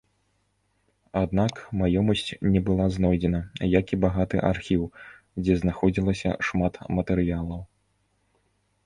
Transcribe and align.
Аднак, 1.23 1.59
маёмасць 1.81 2.31
не 2.55 2.61
была 2.69 2.87
знойдзена, 2.95 3.41
як 3.79 3.85
і 3.97 3.99
багаты 4.05 4.41
архіў, 4.51 4.81
дзе 5.43 5.53
знаходзілася 5.61 6.31
шмат 6.49 6.73
матэрыялаў. 7.01 7.61